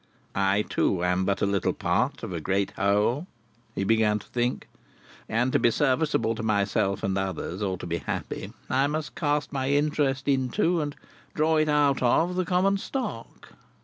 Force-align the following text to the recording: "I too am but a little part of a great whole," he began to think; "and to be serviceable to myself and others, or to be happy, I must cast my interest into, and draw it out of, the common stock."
"I 0.33 0.63
too 0.63 1.03
am 1.05 1.25
but 1.25 1.43
a 1.43 1.45
little 1.45 1.73
part 1.73 2.23
of 2.23 2.33
a 2.33 2.41
great 2.41 2.71
whole," 2.71 3.27
he 3.75 3.83
began 3.83 4.17
to 4.17 4.25
think; 4.29 4.67
"and 5.29 5.53
to 5.53 5.59
be 5.59 5.69
serviceable 5.69 6.33
to 6.33 6.41
myself 6.41 7.03
and 7.03 7.15
others, 7.15 7.61
or 7.61 7.77
to 7.77 7.85
be 7.85 7.99
happy, 7.99 8.51
I 8.67 8.87
must 8.87 9.13
cast 9.13 9.53
my 9.53 9.69
interest 9.69 10.27
into, 10.27 10.81
and 10.81 10.95
draw 11.35 11.57
it 11.57 11.69
out 11.69 12.01
of, 12.01 12.35
the 12.35 12.45
common 12.45 12.79
stock." 12.79 13.53